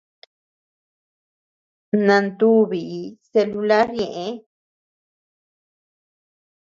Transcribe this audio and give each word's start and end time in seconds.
Nantubi 2.05 2.79
celular 3.31 3.87
ñeʼe. 3.97 4.25